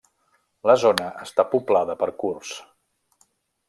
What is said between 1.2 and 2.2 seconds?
està poblada per